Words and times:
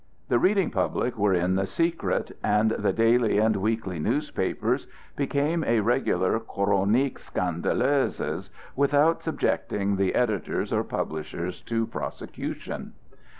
The 0.29 0.39
reading 0.39 0.71
public 0.71 1.15
were 1.15 1.35
in 1.35 1.53
the 1.53 1.67
secret, 1.67 2.31
and 2.43 2.71
the 2.71 2.91
daily 2.91 3.37
and 3.37 3.57
weekly 3.57 3.99
newspapers 3.99 4.87
became 5.15 5.63
a 5.63 5.81
regular 5.81 6.39
chronique 6.39 7.19
scandaleuse 7.19 8.49
without 8.75 9.21
subjecting 9.21 9.97
the 9.97 10.15
editors 10.15 10.73
or 10.73 10.83
publishers 10.83 11.61
to 11.67 11.85
prosecution. 11.85 12.93